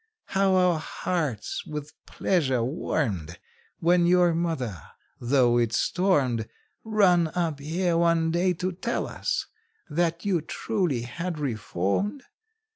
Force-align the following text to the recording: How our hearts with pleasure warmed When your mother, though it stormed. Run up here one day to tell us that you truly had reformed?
How 0.29 0.55
our 0.55 0.79
hearts 0.79 1.63
with 1.63 1.93
pleasure 2.07 2.63
warmed 2.63 3.37
When 3.77 4.07
your 4.07 4.33
mother, 4.33 4.81
though 5.19 5.59
it 5.59 5.73
stormed. 5.73 6.49
Run 6.83 7.27
up 7.35 7.59
here 7.59 7.95
one 7.95 8.31
day 8.31 8.55
to 8.55 8.71
tell 8.71 9.05
us 9.05 9.45
that 9.91 10.25
you 10.25 10.41
truly 10.41 11.03
had 11.03 11.37
reformed? 11.37 12.23